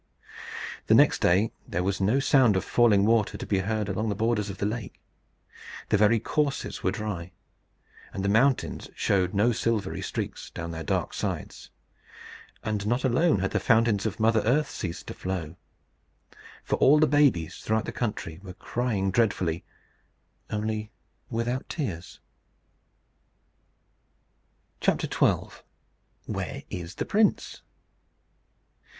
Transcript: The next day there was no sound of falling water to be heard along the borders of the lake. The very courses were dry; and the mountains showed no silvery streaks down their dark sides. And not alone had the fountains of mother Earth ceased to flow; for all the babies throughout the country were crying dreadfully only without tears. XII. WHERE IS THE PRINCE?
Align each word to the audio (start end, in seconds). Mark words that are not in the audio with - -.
The 0.87 0.95
next 0.95 1.21
day 1.21 1.51
there 1.67 1.83
was 1.83 2.01
no 2.01 2.19
sound 2.19 2.55
of 2.55 2.65
falling 2.65 3.05
water 3.05 3.37
to 3.37 3.45
be 3.45 3.59
heard 3.59 3.87
along 3.87 4.09
the 4.09 4.15
borders 4.15 4.49
of 4.49 4.57
the 4.57 4.65
lake. 4.65 4.99
The 5.89 5.97
very 5.97 6.19
courses 6.19 6.81
were 6.81 6.89
dry; 6.91 7.33
and 8.11 8.25
the 8.25 8.27
mountains 8.27 8.89
showed 8.95 9.35
no 9.35 9.51
silvery 9.51 10.01
streaks 10.01 10.49
down 10.49 10.71
their 10.71 10.81
dark 10.83 11.13
sides. 11.13 11.69
And 12.63 12.87
not 12.87 13.03
alone 13.03 13.41
had 13.41 13.51
the 13.51 13.59
fountains 13.59 14.07
of 14.07 14.19
mother 14.19 14.39
Earth 14.43 14.71
ceased 14.71 15.05
to 15.05 15.13
flow; 15.13 15.55
for 16.63 16.77
all 16.77 16.97
the 16.99 17.05
babies 17.05 17.57
throughout 17.57 17.85
the 17.85 17.91
country 17.91 18.39
were 18.41 18.53
crying 18.55 19.11
dreadfully 19.11 19.63
only 20.49 20.89
without 21.29 21.69
tears. 21.69 22.19
XII. 24.81 25.03
WHERE 26.25 26.63
IS 26.71 26.95
THE 26.95 27.05
PRINCE? 27.05 27.61